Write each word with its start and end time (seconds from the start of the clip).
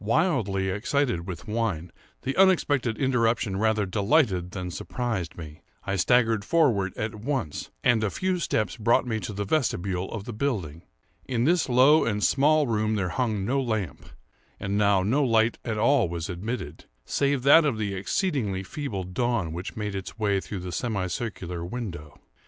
Wildly 0.03 0.67
excited 0.69 1.27
with 1.27 1.47
wine, 1.47 1.91
the 2.23 2.35
unexpected 2.35 2.97
interruption 2.97 3.57
rather 3.57 3.85
delighted 3.85 4.49
than 4.49 4.71
surprised 4.71 5.37
me. 5.37 5.61
I 5.83 5.95
staggered 5.95 6.43
forward 6.43 6.97
at 6.97 7.13
once, 7.13 7.69
and 7.83 8.03
a 8.03 8.09
few 8.09 8.39
steps 8.39 8.77
brought 8.77 9.05
me 9.05 9.19
to 9.19 9.31
the 9.31 9.45
vestibule 9.45 10.11
of 10.11 10.23
the 10.23 10.33
building. 10.33 10.81
In 11.27 11.43
this 11.43 11.69
low 11.69 12.03
and 12.03 12.23
small 12.23 12.65
room 12.65 12.95
there 12.95 13.09
hung 13.09 13.45
no 13.45 13.61
lamp; 13.61 14.05
and 14.59 14.75
now 14.75 15.03
no 15.03 15.23
light 15.23 15.59
at 15.63 15.77
all 15.77 16.09
was 16.09 16.29
admitted, 16.29 16.85
save 17.05 17.43
that 17.43 17.63
of 17.63 17.77
the 17.77 17.93
exceedingly 17.93 18.63
feeble 18.63 19.03
dawn 19.03 19.53
which 19.53 19.75
made 19.75 19.93
its 19.93 20.17
way 20.17 20.39
through 20.41 20.61
the 20.61 20.71
semi 20.71 21.05
circular 21.05 21.63
window. 21.63 22.19